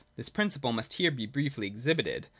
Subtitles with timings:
[0.15, 2.25] (This principle must here be briefly exhibited.)